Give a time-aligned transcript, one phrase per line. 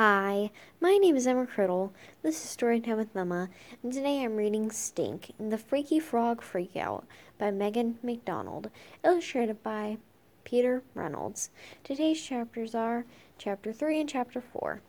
[0.00, 1.90] Hi, my name is Emma Criddle.
[2.22, 3.48] This is Storytime with Emma,
[3.82, 7.02] and today I'm reading Stink and the Freaky Frog Freakout
[7.36, 8.70] by Megan McDonald,
[9.04, 9.98] illustrated by
[10.44, 11.50] Peter Reynolds.
[11.82, 13.06] Today's chapters are
[13.38, 14.80] Chapter 3 and Chapter 4.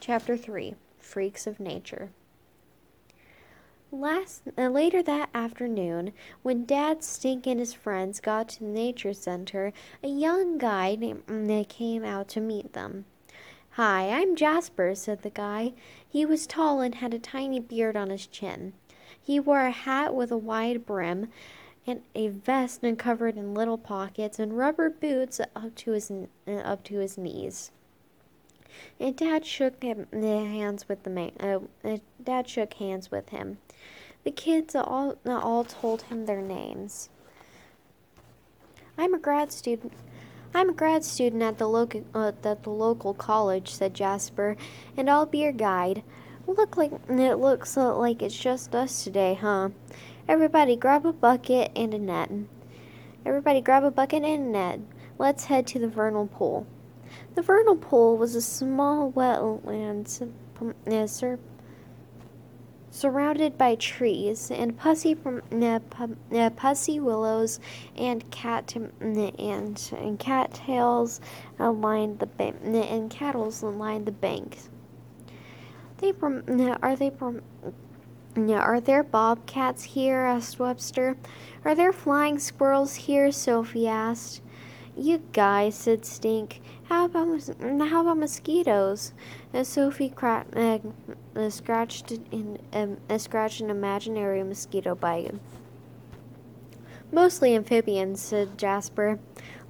[0.00, 2.08] Chapter 3 Freaks of Nature.
[3.92, 9.12] Last uh, later that afternoon, when Dad Stink and his friends got to the nature
[9.12, 13.04] center, a young guy named, mm, came out to meet them.
[13.78, 15.72] Hi, I'm Jasper, said the guy.
[16.08, 18.72] He was tall and had a tiny beard on his chin.
[19.22, 21.28] He wore a hat with a wide brim
[21.86, 26.50] and a vest and covered in little pockets and rubber boots up to his uh,
[26.50, 27.70] up to his knees.
[28.98, 31.30] And Dad shook him, hands with the man.
[31.38, 33.58] Uh, uh, Dad shook hands with him.
[34.24, 37.10] The kids all, all told him their names.
[38.98, 39.92] I'm a grad student.
[40.54, 44.56] I'm a grad student at the local uh, at the local college," said Jasper,
[44.96, 46.02] "and I'll be your guide.
[46.46, 49.70] Look like it looks uh, like it's just us today, huh?
[50.26, 52.30] Everybody, grab a bucket and a net.
[53.26, 54.80] Everybody, grab a bucket and a net.
[55.18, 56.66] Let's head to the vernal pool."
[57.34, 60.22] The vernal pool was a small wetland
[60.60, 61.06] uh,
[62.90, 65.16] surrounded by trees and pussy
[65.52, 65.78] uh,
[66.34, 67.60] uh, pussy willows
[67.96, 71.20] and cat and and cattails
[71.58, 74.68] lined the bank and cattles lined the banks.
[75.98, 77.10] They are they
[78.54, 80.20] are there bobcats here?
[80.20, 81.16] asked Webster.
[81.64, 83.32] Are there flying squirrels here?
[83.32, 84.40] Sophie asked.
[85.00, 86.60] You guys, said Stink.
[86.88, 87.28] How about
[87.60, 89.12] how about mosquitoes?
[89.54, 95.36] As Sophie cra- uh, scratched in um, scratched an imaginary mosquito bite.
[97.12, 99.20] Mostly amphibians, said Jasper.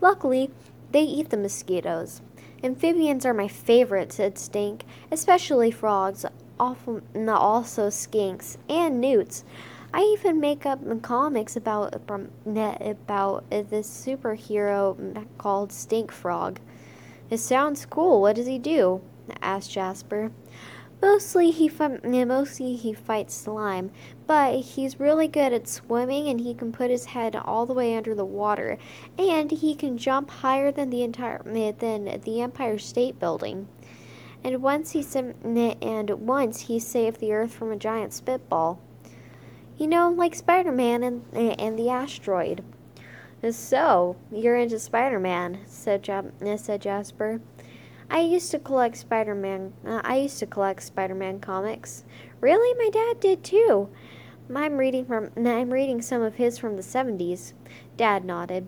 [0.00, 0.50] Luckily,
[0.92, 2.22] they eat the mosquitoes.
[2.64, 6.24] Amphibians are my favorite, said Stink, especially frogs,
[6.58, 9.44] often, also skinks, and newts.
[9.90, 16.60] I even make up comics about about uh, this superhero called Stink Frog.
[17.30, 18.20] It sounds cool.
[18.20, 19.00] What does he do?
[19.40, 20.30] asked Jasper.
[21.00, 23.90] Mostly he mostly he fights slime,
[24.26, 27.96] but he's really good at swimming and he can put his head all the way
[27.96, 28.76] under the water,
[29.18, 33.68] and he can jump higher than the entire than the Empire State Building.
[34.44, 35.02] And once he
[35.82, 38.80] and once he saved the Earth from a giant spitball.
[39.78, 42.64] You know, like Spider-Man and and the asteroid.
[43.48, 46.04] So, you're into Spider Man, said,
[46.56, 47.40] said Jasper.
[48.10, 49.74] I used to collect Spider Man.
[49.86, 52.04] Uh, I used to collect Spider Man comics.
[52.40, 53.88] Really, my dad did too.
[54.52, 55.30] I'm reading from.
[55.36, 57.52] I'm reading some of his from the '70s.
[57.96, 58.66] Dad nodded.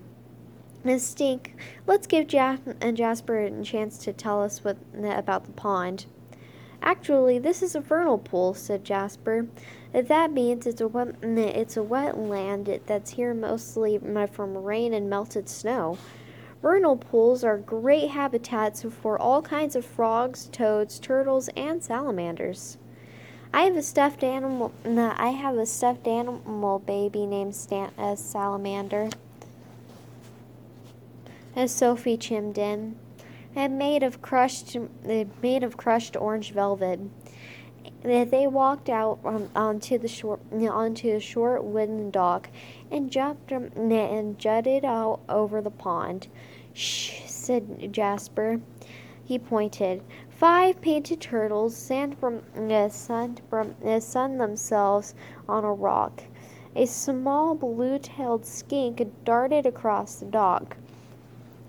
[0.85, 1.57] Miss Stink,
[1.87, 6.07] let's give Ja- and Jasper a chance to tell us what about the pond.
[6.81, 9.49] Actually, this is a vernal pool," said Jasper.
[9.93, 13.99] That means it's a wet, it's a wetland that's here mostly
[14.33, 15.99] from rain and melted snow.
[16.63, 22.77] Vernal pools are great habitats for all kinds of frogs, toads, turtles, and salamanders.
[23.53, 24.73] I have a stuffed animal.
[24.85, 29.11] I have a stuffed animal baby named Stan, uh, Salamander.
[31.57, 32.97] As Sophie chimed in,
[33.57, 34.77] and made of crushed,
[35.43, 37.01] made of crushed orange velvet.
[38.03, 42.49] They walked out um, onto the short onto a short wooden dock
[42.91, 46.29] and jumped um, and jutted out over the pond.
[46.73, 48.61] Shh, said Jasper.
[49.23, 50.03] He pointed.
[50.29, 52.89] Five painted turtles sand from, uh,
[53.51, 55.15] from, uh, sunned themselves
[55.49, 56.23] on a rock.
[56.75, 60.77] A small blue-tailed skink darted across the dock.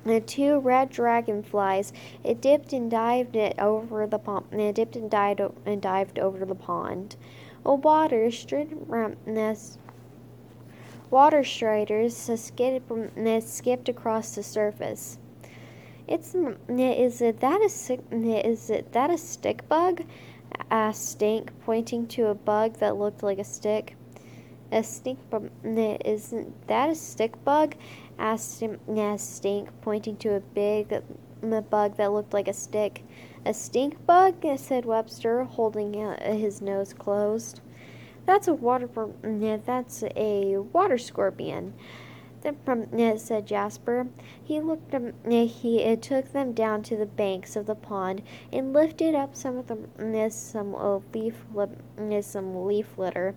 [0.04, 1.94] The two red dragonflies.
[2.24, 4.46] It dipped and dived it over the pond.
[4.52, 7.16] It dipped and dived and dived over the pond.
[7.64, 8.74] A water stripped
[11.12, 12.92] water striders skipped,
[13.44, 15.20] skipped across the surface.
[16.08, 20.04] It's is it that a is it that a stick bug?
[20.70, 23.96] asked Stink, pointing to a bug that looked like a stick.
[24.74, 27.76] A stink bug isn't that a stick bug?
[28.18, 28.64] asked
[29.18, 31.04] Stink, pointing to a big
[31.70, 33.04] bug that looked like a stick.
[33.46, 34.46] A stink bug?
[34.56, 37.60] said Webster, holding his nose closed.
[38.26, 38.88] That's a water.
[39.66, 41.74] That's a water scorpion.
[43.18, 44.08] said Jasper.
[44.42, 44.96] He looked.
[44.96, 48.22] Um, he took them down to the banks of the pond
[48.54, 50.76] and lifted up some of the Some
[51.14, 51.46] leaf.
[52.22, 53.36] Some leaf litter.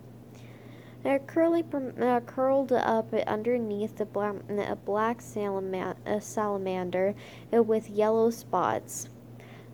[1.04, 1.62] Uh, curly,
[2.00, 7.14] uh, curled up underneath black, a black salamander
[7.52, 9.08] uh, with yellow spots.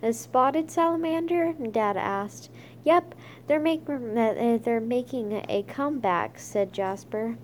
[0.03, 1.53] A spotted salamander?
[1.53, 2.51] Dad asked.
[2.85, 3.15] Yep,
[3.47, 7.37] they're, make, uh, they're making a comeback, said Jasper.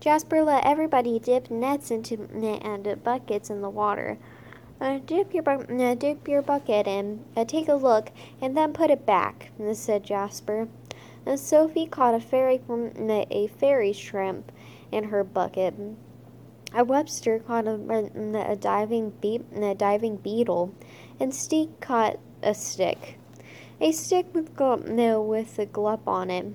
[0.00, 2.28] Jasper let everybody dip nets into
[2.62, 4.18] and buckets in the water.
[4.80, 8.72] Uh, dip your bu- uh, dip your bucket in, uh, take a look, and then
[8.72, 10.68] put it back," said Jasper.
[11.26, 12.60] And Sophie caught a fairy
[13.30, 14.52] a fairy shrimp
[14.92, 15.74] in her bucket.
[16.74, 20.74] A Webster caught a, a, diving be- a diving beetle,
[21.20, 23.16] and Stink caught a stick,
[23.80, 24.54] a stick with
[24.86, 26.46] no with a glup on it.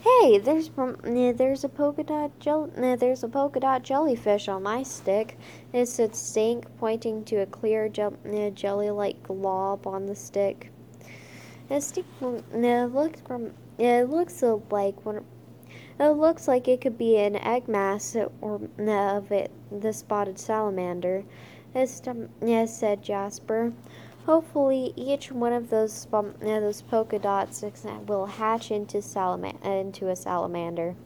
[0.00, 0.70] Hey, there's
[1.02, 2.30] there's a polka dot
[2.76, 5.36] there's a polka dot jellyfish on my stick.
[5.72, 10.70] It said Stink, pointing to a clear jelly-like glob on the stick.
[11.70, 15.24] It looks from it looks like one.
[16.00, 21.24] It looks like it could be an egg mass or of it, the spotted salamander.
[21.74, 22.00] As
[22.66, 23.72] said Jasper.
[24.24, 27.64] Hopefully, each one of those um, those polka dots
[28.06, 30.96] will hatch into salama- into a salamander.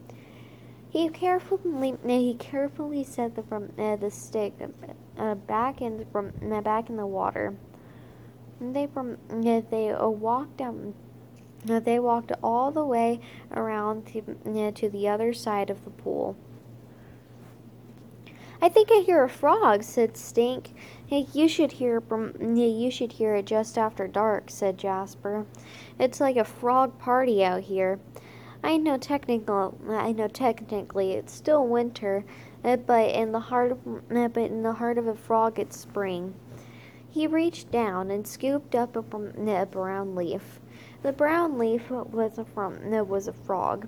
[0.89, 4.55] He carefully he carefully set the from uh, the stick
[5.19, 7.55] uh, back in from uh, back in the water.
[8.63, 8.89] They
[9.71, 10.61] they uh, walked.
[10.61, 13.21] Uh, they walked all the way
[13.53, 16.37] around to, to the other side of the pool.
[18.61, 20.73] I think I hear a frog, said Stink.
[21.05, 22.01] Hey, you should hear
[22.41, 25.45] you should hear it just after dark, said Jasper.
[25.99, 27.99] It's like a frog party out here.
[28.63, 32.25] I know technical I know technically it's still winter,
[32.63, 36.35] uh, but in the heart of but in the heart of a frog it's spring.
[37.13, 39.03] He reached down and scooped up a,
[39.67, 40.61] brown leaf.
[41.03, 43.87] The brown leaf was a from was a frog.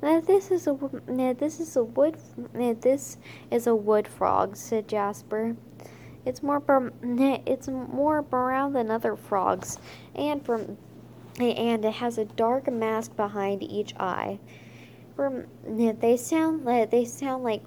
[0.00, 0.74] Now this is a
[1.08, 2.16] this is a wood
[2.52, 3.18] this
[3.50, 5.56] is a wood frog," said Jasper.
[6.24, 6.62] "It's more
[7.02, 9.78] it's more brown than other frogs,
[10.14, 10.78] and from
[11.40, 14.38] and it has a dark mask behind each eye.
[15.16, 17.64] From they sound like they sound like.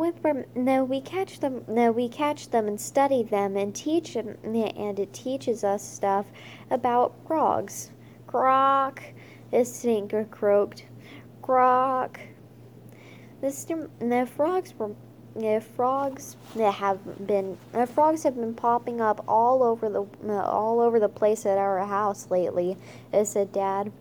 [0.00, 0.24] With
[0.56, 1.62] no, we catch them.
[1.68, 6.24] No, we catch them and study them and teach them, and it teaches us stuff
[6.70, 7.90] about frogs.
[8.26, 9.02] Croak.
[9.50, 10.86] The stinker croaked.
[11.42, 12.18] Croak.
[13.42, 14.94] The, the frogs were
[15.36, 20.80] the frogs that have been the frogs have been popping up all over the all
[20.80, 22.78] over the place at our house lately,
[23.22, 23.92] said Dad.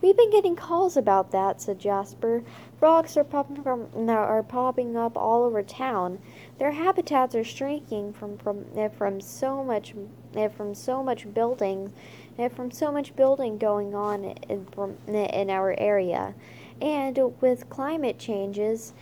[0.00, 2.44] We've been getting calls about that, said Jasper.
[2.78, 6.20] Frogs are popping from are popping up all over town.
[6.60, 9.94] Their habitats are shrinking from from eh, from so much
[10.36, 11.92] eh, from so much building
[12.38, 16.36] eh, from so much building going on in, in our area.
[16.80, 18.92] And with climate changes,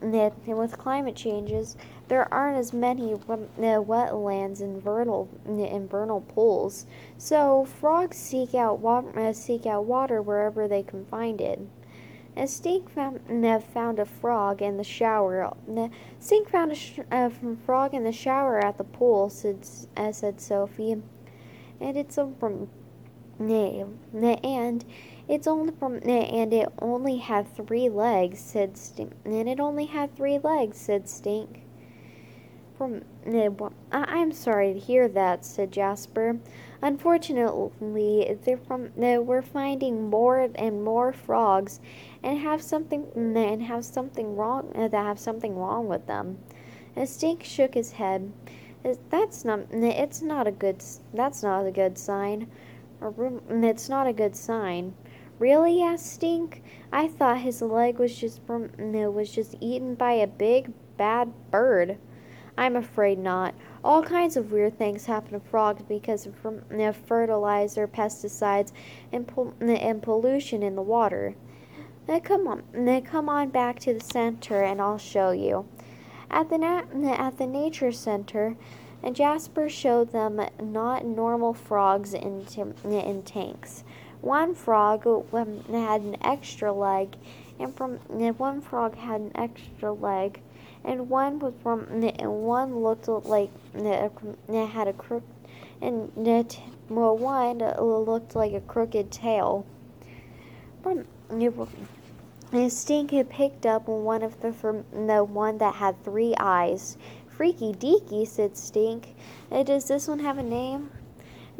[0.00, 1.76] and with climate changes,
[2.06, 6.86] there aren't as many wetlands and vernal and vernal pools.
[7.18, 8.80] So frogs seek out
[9.34, 11.58] seek out water wherever they can find it.
[12.34, 13.20] And Stink found,
[13.74, 15.54] found a frog in the shower.
[16.18, 17.30] Stink found a, sh- a
[17.66, 21.02] frog in the shower at the pool, said, uh, said Sophie.
[21.80, 22.68] And it's a from
[23.40, 24.84] and
[25.28, 30.14] it's only from and it only had three legs said stink and it only had
[30.14, 31.62] three legs said stink.
[32.76, 33.02] From
[33.92, 36.38] i'm sorry to hear that said jasper
[36.82, 41.80] unfortunately they're from we're finding more and more frogs
[42.22, 46.38] and have something and have something wrong uh, that have something wrong with them
[46.96, 48.32] and stink shook his head
[49.10, 49.60] that's not.
[49.70, 50.82] It's not a good.
[51.14, 52.48] That's not a good sign.
[53.00, 54.94] It's not a good sign.
[55.38, 55.82] Really?
[55.82, 56.62] asked Stink.
[56.92, 58.70] I thought his leg was just from
[59.14, 61.98] was just eaten by a big bad bird.
[62.58, 63.54] I'm afraid not.
[63.84, 66.36] All kinds of weird things happen to frogs because of
[67.06, 68.72] fertilizer, pesticides,
[69.10, 71.34] and, pol- and pollution in the water.
[72.06, 75.66] Now come on, now come on back to the center, and I'll show you.
[76.30, 78.56] At the, na- at the nature center,
[79.02, 83.82] and Jasper showed them not normal frogs in, t- in tanks.
[84.22, 87.16] One frog had an extra leg,
[87.58, 90.40] and from and one frog had an extra leg,
[90.84, 95.24] and one was from and one looked like it had a crook,
[95.80, 99.66] and it, well, one looked like a crooked tail.
[100.82, 101.04] From
[102.52, 104.52] and Stink had picked up one of the,
[104.92, 106.96] the one that had three eyes.
[107.26, 109.16] Freaky deaky, said Stink.
[109.50, 110.90] Does this one have a name?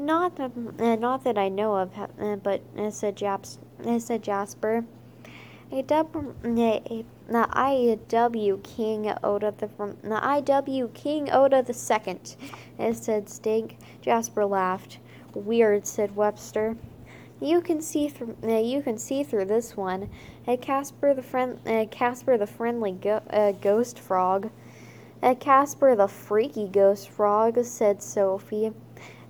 [0.02, 3.60] Not that, uh, not that I know of, uh, but uh, said, Japs,
[3.98, 4.84] said Jasper.
[5.70, 7.04] A, dub, uh, IW
[8.64, 9.68] King Oda the
[10.02, 12.34] the IW King Oda the second,
[12.92, 13.78] said Stink.
[14.00, 14.98] Jasper laughed.
[15.34, 16.76] Weird, said Webster.
[17.40, 18.36] You can see through.
[18.42, 20.10] Uh, you can see through this one.
[20.60, 21.60] Casper the friend.
[21.92, 24.50] Casper the friendly go- ghost frog.
[25.38, 28.72] Casper the freaky ghost frog," said Sophie,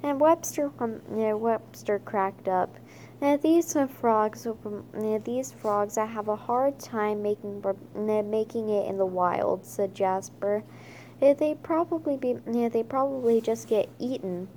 [0.03, 0.71] and Webster.
[0.79, 2.77] Um, Webster cracked up.
[3.21, 7.63] Uh, these frogs, uh, these frogs, I have a hard time making
[7.95, 10.65] making it in the wild," said Jasper.
[11.21, 12.35] They probably be.
[12.69, 14.49] they probably just get eaten.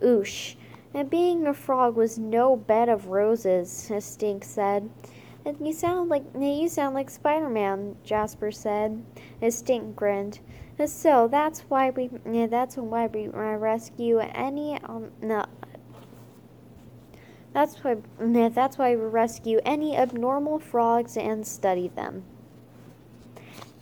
[0.00, 0.54] Oosh.
[0.94, 4.88] And being a frog was no bed of roses, Stink said.
[5.60, 9.04] You sound like you sound like Spider-Man, Jasper said.
[9.48, 10.38] Stink grinned.
[10.76, 12.08] So that's why we
[12.46, 15.44] that's why we rescue any um no,
[17.52, 22.24] that's why that's why we rescue any abnormal frogs and study them.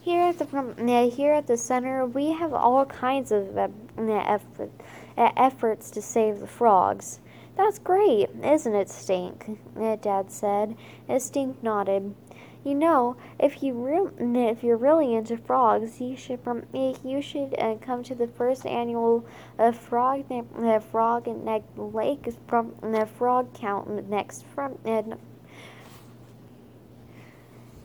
[0.01, 4.71] Here at the here at the center, we have all kinds of uh, effort,
[5.17, 7.19] efforts to save the frogs.
[7.55, 9.59] That's great, isn't it, Stink?
[10.01, 10.75] Dad said.
[11.19, 12.15] Stink nodded.
[12.63, 16.39] You know, if you re- if you're really into frogs, you should
[16.73, 19.25] you should uh, come to the first annual
[19.59, 24.77] uh, frog uh, frog neck lake from the frog count next from.
[24.85, 25.15] Uh,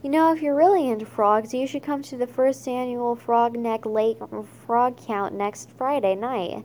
[0.01, 3.59] you know, if you're really into frogs, you should come to the first annual Frog
[3.59, 4.19] Neck Lake
[4.65, 6.65] Frog Count next Friday night.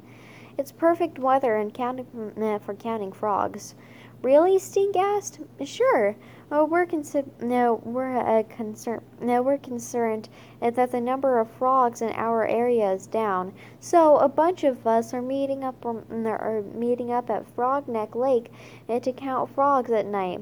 [0.55, 2.05] It's perfect weather and counting
[2.39, 3.73] uh, for counting frogs.
[4.23, 4.57] Really?
[4.57, 5.41] Stink asked.
[5.65, 6.15] Sure.
[6.49, 9.01] Oh, we're consi- no, we're uh, concerned.
[9.19, 10.29] No, we're concerned
[10.61, 13.53] that the number of frogs in our area is down.
[13.81, 18.49] So a bunch of us are meeting up are meeting up at Frog Neck Lake
[18.87, 20.39] uh, to count frogs at night.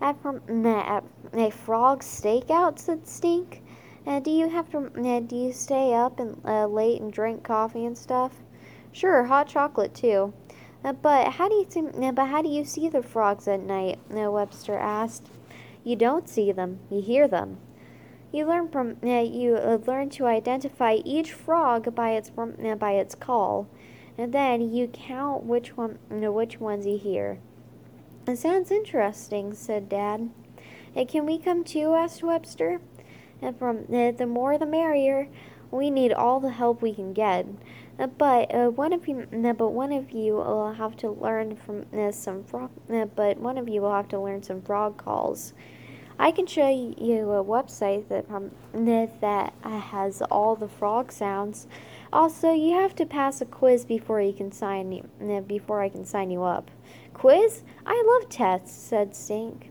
[0.00, 3.62] At, at a frog stakeout, said Stink.
[4.04, 4.78] Uh, do you have to?
[4.78, 8.32] Uh, do you stay up and uh, late and drink coffee and stuff?
[8.90, 10.32] Sure, hot chocolate too.
[10.84, 13.60] Uh, but how do you see, uh, but how do you see the frogs at
[13.60, 13.98] night?
[14.10, 15.30] Uh, Webster asked.
[15.84, 16.80] You don't see them.
[16.90, 17.58] You hear them.
[18.32, 23.68] You learn from you learn to identify each frog by its by its call,
[24.16, 27.38] and then you count which one which ones you hear.
[28.26, 30.30] It sounds interesting," said Dad.
[31.08, 32.80] "Can we come too?" asked Webster.
[33.42, 35.28] And from the more the merrier.
[35.72, 37.46] We need all the help we can get.
[38.02, 41.86] Uh, but uh, one of you, but one of you will have to learn from
[41.96, 42.70] uh, some frog.
[42.88, 45.52] But one of you will have to learn some frog calls.
[46.18, 51.68] I can show you a website that um, that has all the frog sounds.
[52.12, 55.08] Also, you have to pass a quiz before you can sign you,
[55.46, 56.72] before I can sign you up.
[57.14, 57.62] Quiz?
[57.86, 59.70] I love tests," said Stink.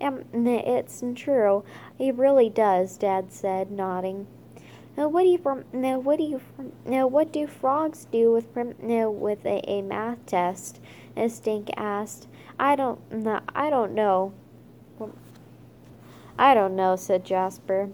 [0.00, 1.62] Um, it's true.
[2.00, 4.26] It really does, Dad said, nodding.
[4.96, 5.64] Now, what do you from?
[5.72, 6.40] Now, what do you?
[6.84, 10.80] Now, what do frogs do with now with a, a math test?
[11.28, 12.26] Stink asked.
[12.58, 13.00] I don't.
[13.12, 14.32] No, I don't know.
[16.38, 17.90] I don't know," said Jasper.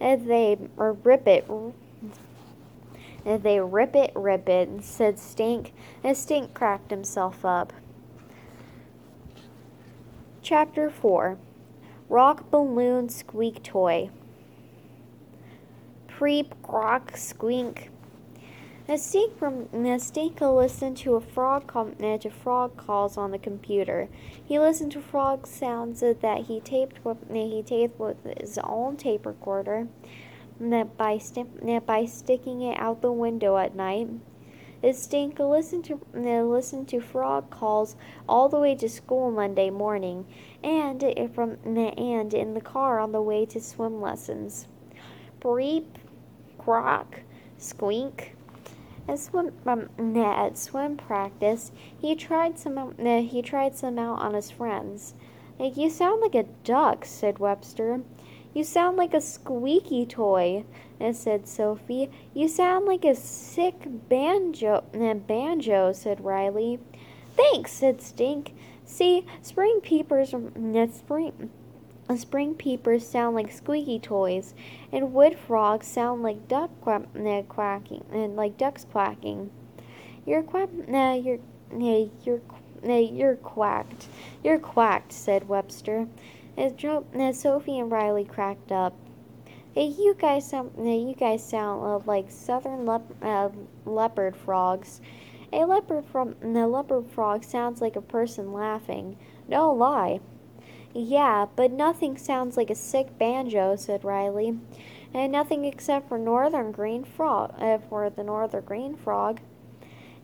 [0.00, 1.48] And they or rip it.
[3.24, 5.72] And they rip it, rip it, said Stink.
[6.02, 7.72] And Stink cracked himself up.
[10.42, 11.38] Chapter 4
[12.10, 14.10] Rock Balloon Squeak Toy
[16.16, 17.90] Preep, crock, squeak.
[18.86, 19.98] A stink from a
[20.54, 21.66] listened to a frog
[22.20, 24.08] to frog calls on the computer.
[24.44, 29.26] He listened to frog sounds that he taped with he taped with his own tape
[29.26, 29.88] recorder.
[30.60, 34.08] By that by sticking it out the window at night.
[34.84, 37.96] Stinko listened to listened to frog calls
[38.28, 40.26] all the way to school Monday morning,
[40.62, 44.68] and eh, from eh, and in the car on the way to swim lessons.
[45.40, 45.98] Breep,
[46.64, 47.20] croak,
[47.58, 48.34] squeak.
[49.06, 52.78] At swim, um, at swim practice, he tried some.
[52.78, 55.14] Uh, he tried some out on his friends.
[55.58, 58.00] Like You sound like a duck," said Webster.
[58.54, 60.64] You sound like a squeaky toy,"
[61.12, 62.08] said Sophie.
[62.32, 64.84] You sound like a sick banjo.
[64.94, 66.78] Uh, banjo," said Riley.
[67.36, 68.54] Thanks," said Stink.
[68.86, 70.32] See, spring peepers.
[70.32, 71.50] Uh, spring
[72.16, 74.54] Spring peepers sound like squeaky toys,
[74.92, 77.02] and wood frogs sound like duck quack,
[77.48, 79.50] quacking, and uh, like ducks quacking.
[80.26, 81.38] You're quack, uh, you're,
[81.72, 82.42] uh, you're,
[82.86, 84.06] uh, you're quacked.
[84.44, 86.06] You're quacked," said Webster.
[86.58, 88.94] As, jo- as Sophie and Riley cracked up.
[89.74, 93.48] Hey, you guys sound, you guys sound uh, like southern lep- uh,
[93.86, 95.00] leopard frogs.
[95.54, 99.16] A leopard from a leopard frog sounds like a person laughing.
[99.48, 100.20] No lie.
[100.94, 104.58] Yeah, but nothing sounds like a sick banjo, said Riley.
[105.12, 109.40] And nothing except for northern green frog, uh, for the northern green frog.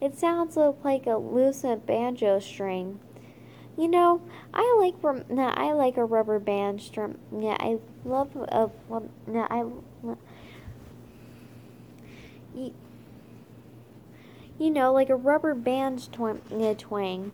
[0.01, 3.01] It sounds like a loosened banjo string.
[3.77, 4.23] You know,
[4.55, 7.19] I like nah, I like a rubber band string.
[7.37, 8.71] Yeah, I love a
[9.27, 9.65] nah, I.
[12.55, 12.75] You,
[14.59, 16.41] you know, like a rubber band twang.
[16.77, 17.33] twang.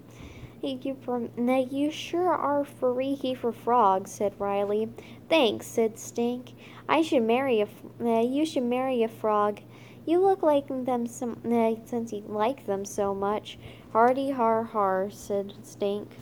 [0.62, 4.88] You from now you sure are freaky for frogs," said Riley.
[5.28, 6.54] "Thanks," said Stink.
[6.88, 7.68] "I should marry a
[8.00, 9.60] uh, you should marry a frog.
[10.06, 13.58] You look like them some uh, since you like them so much."
[13.92, 16.16] Hardy har har," said Stink.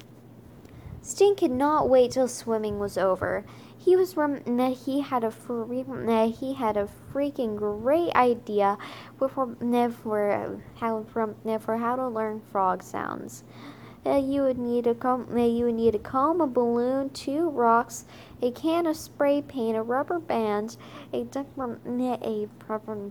[1.00, 3.44] Stink could not wait till swimming was over.
[3.76, 4.40] He was from
[4.72, 5.84] he had a free,
[6.30, 8.78] he had a freaking great idea
[9.18, 13.44] for, for how from for how to learn frog sounds.
[14.06, 18.04] You would need a comb, you would need a comb, a balloon, two rocks,
[18.42, 20.76] a can of spray paint, a rubber band,
[21.12, 23.10] a duck, a rubber,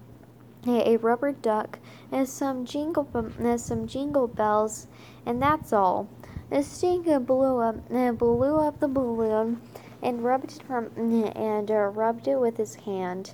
[0.67, 1.79] a rubber duck,
[2.11, 4.87] and some jingle, uh, some jingle bells,
[5.25, 6.07] and that's all.
[6.51, 9.61] The stinker blew up, blew up the balloon,
[10.03, 10.91] and rubbed it from,
[11.35, 13.33] and uh, rubbed it with his hand.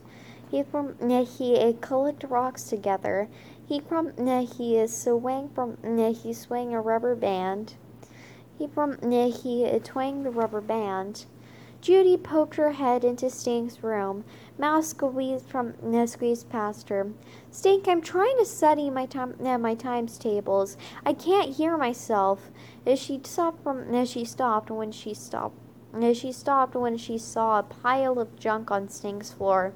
[0.49, 3.27] He from he uh, collected rocks together.
[3.69, 5.77] He from uh, he is swang from
[6.15, 7.75] he swang a rubber band.
[8.57, 11.27] He from uh, he uh, twanged the rubber band.
[11.79, 14.25] Judy poked her head into Stink's room.
[14.57, 17.11] Mouse squeezed from uh, squeezed past her.
[17.51, 20.75] Stink, I'm trying to study my time my times tables.
[21.05, 22.49] I can't hear myself.
[22.87, 25.59] As she stopped from as she stopped when she stopped
[25.93, 29.75] as she stopped when she saw a pile of junk on Stink's floor.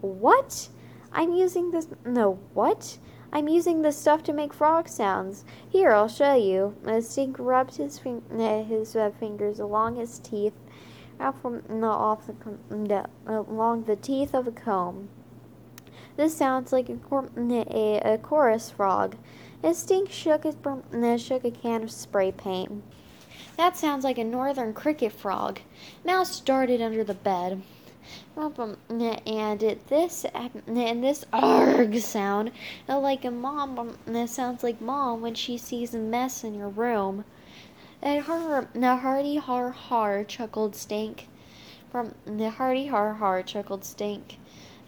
[0.00, 0.68] What?
[1.14, 2.98] I'm using this no what?
[3.32, 5.44] I'm using this stuff to make frog sounds.
[5.68, 6.76] Here, I'll show you.
[7.00, 8.22] Stink rubbed his, fin-
[8.68, 10.52] his uh, fingers along his teeth
[11.18, 12.34] out from the off the,
[12.68, 15.08] the along the teeth of a comb.
[16.16, 19.16] This sounds like a, cor- a, a chorus frog.
[19.62, 22.84] As Stink shook his uh, shook a can of spray paint.
[23.56, 25.60] That sounds like a northern cricket frog.
[26.04, 27.62] Mouse darted under the bed.
[28.36, 32.52] And this and this arg sound,
[32.88, 33.96] like a mom.
[34.06, 37.24] That sounds like mom when she sees a mess in your room.
[38.02, 41.28] And har, the hearty har har chuckled Stink.
[41.90, 44.38] From the hearty har har chuckled Stink.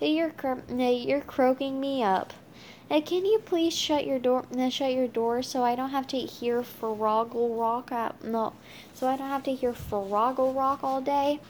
[0.01, 0.35] You're
[0.69, 2.35] you're croaking me up.
[2.89, 4.45] Uh, can you please shut your door?
[4.57, 7.91] Uh, shut your door so I don't have to hear Froggle Rock.
[8.23, 8.53] No,
[8.95, 11.41] so I don't have to hear Froggle Rock all day.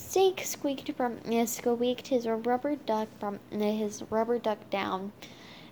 [0.00, 5.10] Stink squeaked from uh, squeaked his rubber duck from uh, his rubber duck down.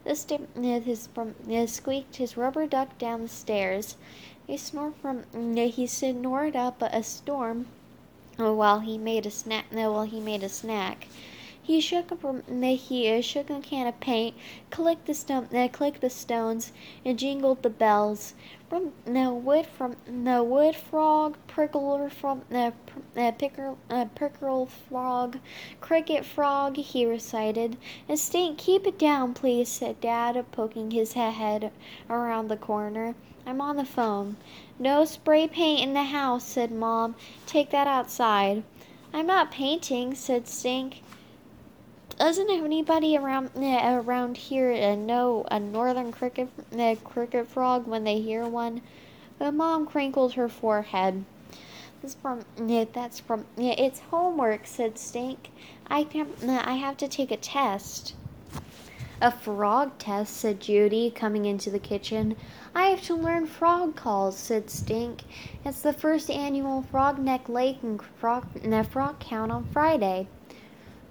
[0.03, 3.97] The st- uh, his from uh, squeaked his rubber duck down the stairs.
[4.45, 5.23] He snored from
[5.55, 7.67] he snored up a storm
[8.37, 9.67] while he made a snack.
[9.71, 11.07] While he made a snack.
[11.66, 14.37] He shook a he shook a can of paint,
[14.70, 16.70] clicked the stone, uh, clicked the stones,
[17.05, 18.35] and jingled the bells.
[18.68, 22.72] From the wood, from the wood frog, prickler from the
[23.16, 23.33] uh,
[23.90, 25.40] uh, pickerel frog,
[25.81, 26.76] cricket frog.
[26.76, 27.76] He recited.
[28.09, 31.72] And Stink, keep it down, please," said Dad, poking his head
[32.09, 33.16] around the corner.
[33.44, 34.37] I'm on the phone.
[34.79, 37.16] No spray paint in the house, said Mom.
[37.44, 38.62] Take that outside.
[39.12, 41.02] I'm not painting, said Stink
[42.18, 46.48] doesn't anybody around uh, around here uh, know a northern cricket
[46.79, 48.81] uh, cricket frog when they hear one?
[49.38, 51.24] The mom crinkled her forehead.
[52.00, 55.50] That's from yeah, that's from yeah, it's homework," said Stink.
[55.88, 58.14] I can I have to take a test.
[59.20, 62.37] A frog test, said Judy, coming into the kitchen.
[62.74, 65.22] I have to learn frog calls, said Stink.
[65.64, 68.46] It's the first annual Frog Neck Lake and Frog,
[68.90, 70.29] frog Count on Friday.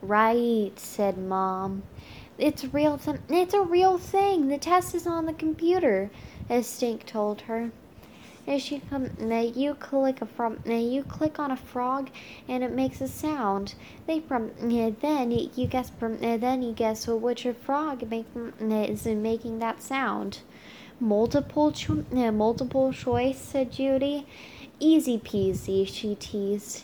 [0.02, 1.84] Right, said Mom.
[2.38, 2.98] It's real.
[2.98, 4.50] Th- it's a real thing.
[4.50, 6.10] The test is on the computer,
[6.50, 7.72] as Stink told her.
[8.48, 12.12] As she come, you click a from, you click on a frog,
[12.48, 13.74] and it makes a sound.
[14.06, 18.28] They from, eh, then you guess from, eh, then you guess which frog make,
[18.62, 20.40] eh, is making that sound.
[21.00, 24.28] Multiple, cho- multiple choice, said Judy.
[24.80, 26.84] Easy peasy, she teased.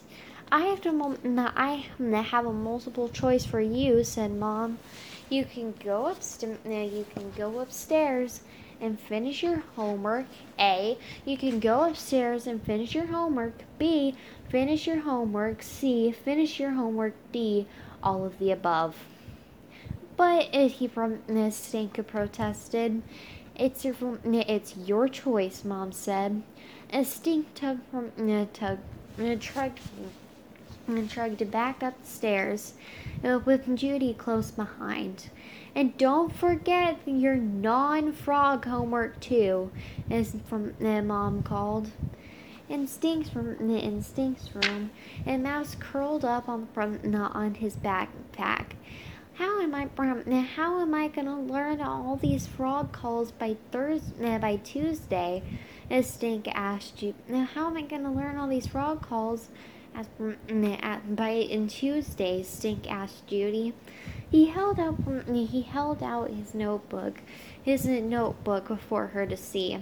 [0.53, 1.17] I have to
[1.55, 1.85] I
[2.23, 4.79] have a multiple choice for you," said Mom.
[5.29, 6.57] "You can go upstairs.
[6.65, 8.41] You can go upstairs
[8.81, 10.25] and finish your homework.
[10.59, 10.97] A.
[11.23, 13.63] You can go upstairs and finish your homework.
[13.77, 14.15] B.
[14.49, 15.63] Finish your homework.
[15.63, 16.11] C.
[16.11, 17.13] Finish your homework.
[17.31, 17.65] D.
[18.03, 19.05] All of the above."
[20.17, 21.19] But he from
[21.51, 23.01] Stanka protested.
[23.55, 26.43] It's your it's your choice, Mom said.
[27.03, 28.11] Stink tug from
[28.53, 28.79] tug
[30.87, 32.73] and shrugged back up the stairs
[33.23, 35.29] uh, with Judy close behind.
[35.73, 39.71] And don't forget your non-frog homework too,
[40.09, 41.91] as from uh, mom called.
[42.69, 44.91] Instincts from the instincts room,
[45.25, 48.67] and Mouse curled up on from on his backpack.
[49.33, 49.89] How am I
[50.55, 55.41] how am I gonna learn all these frog calls by Thursday by Tuesday?
[56.01, 57.13] Stink asked you.
[57.27, 59.49] Now how am I gonna learn all these frog calls?
[59.93, 60.07] As
[60.81, 63.73] at by in Tuesday, Stink asked Judy.
[64.29, 64.95] He held out
[65.27, 67.21] he held out his notebook,
[67.61, 69.77] his notebook for her to see.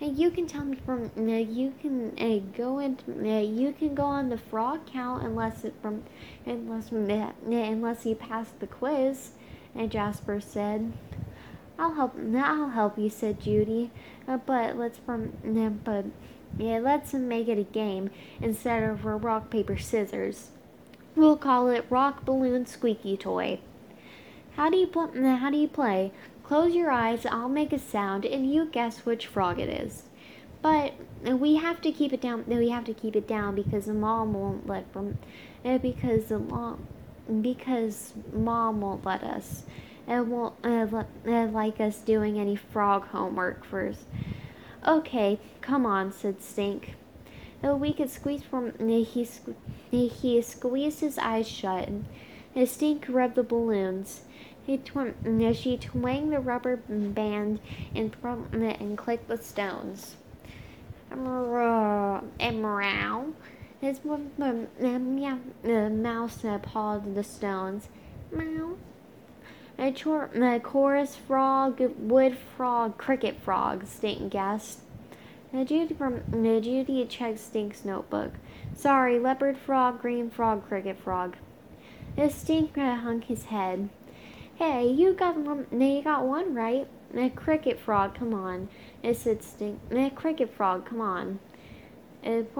[0.00, 4.04] And you can tell me from you can uh, go into uh, you can go
[4.04, 6.04] on the frog count unless it from
[6.46, 9.30] unless uh, unless you pass the quiz.
[9.74, 10.92] And Jasper said,
[11.78, 12.14] "I'll help.
[12.36, 13.90] I'll help you," said Judy.
[14.28, 15.32] Uh, but let's from
[15.84, 16.06] but
[16.58, 18.10] yeah, let's make it a game
[18.40, 20.50] instead of a rock paper scissors.
[21.14, 23.60] We'll call it rock balloon squeaky toy.
[24.56, 25.08] How do you play?
[25.36, 26.12] How do you play?
[26.42, 30.04] Close your eyes, I'll make a sound, and you guess which frog it is.
[30.60, 32.44] But we have to keep it down.
[32.46, 36.86] We have to keep it down because mom won't let uh, because the mom,
[37.40, 39.62] because mom won't let us.
[40.06, 44.00] It won't uh, uh, like us doing any frog homework first.
[44.86, 46.94] Okay, come on," said Stink.
[47.64, 48.72] Uh, we could squeeze from.
[48.80, 49.28] Uh, he
[49.90, 51.88] he squeezed his eyes shut.
[52.54, 54.22] And Stink rubbed the balloons.
[54.64, 55.14] He tw-
[55.54, 57.60] she twanged the rubber band
[57.94, 60.16] and, and clicked the stones.
[61.10, 63.32] And meow.
[63.80, 67.88] His the mouse pawed the stones.
[68.30, 68.76] Meow.
[69.78, 74.80] A, chor- a chorus frog, wood frog, cricket frog, Stink guessed.
[75.52, 78.32] Now Judy, from, now Judy checked Stink's notebook.
[78.74, 81.36] Sorry, leopard frog, green frog, cricket frog.
[82.16, 83.88] The Stink hung his head.
[84.56, 85.66] Hey, you got one.
[85.72, 86.86] You got one right.
[87.16, 88.68] A cricket frog, come on.
[89.02, 89.80] It said stink.
[89.90, 91.40] A cricket frog, come on.
[92.22, 92.54] It,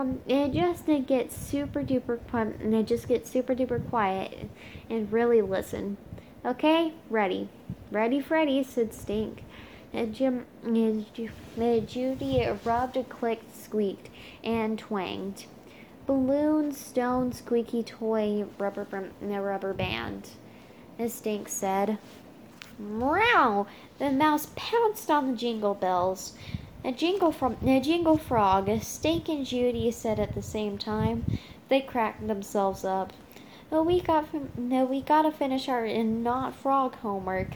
[0.52, 4.50] just gets super duper and it just gets super duper quiet
[4.90, 5.96] and really listen.
[6.44, 7.48] Okay, ready,
[7.92, 9.44] ready, Freddy said Stink.
[9.92, 11.06] And Jim, and
[11.88, 14.08] Judy rubbed, clicked, squeaked,
[14.42, 15.46] and twanged.
[16.04, 18.86] Balloon, stone, squeaky toy, rubber,
[19.20, 20.30] rubber band
[21.06, 21.98] Stink said.
[22.78, 23.66] Meow!
[23.98, 26.32] The mouse pounced on the jingle bells.
[26.84, 31.24] A jingle from a jingle frog, Stink and Judy said at the same time.
[31.68, 33.12] They cracked themselves up.
[33.74, 37.48] Oh, we got no, we gotta finish our not frog homework.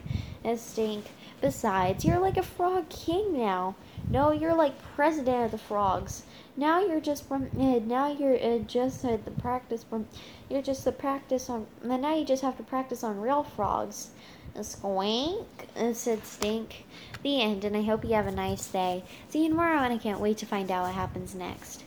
[0.42, 1.04] As Stink.
[1.42, 3.74] Besides, you're like a frog king now.
[4.08, 6.22] No, you're like president of the frogs.
[6.56, 7.50] Now you're just from.
[7.54, 10.08] Uh, now you're uh, just uh, the practice from.
[10.48, 11.66] You're just the practice on.
[11.82, 14.08] And now you just have to practice on real frogs.
[14.54, 15.44] Squink,
[15.92, 16.86] said Stink.
[17.24, 19.04] The end, and I hope you have a nice day.
[19.28, 21.84] See you tomorrow, and I can't wait to find out what happens next.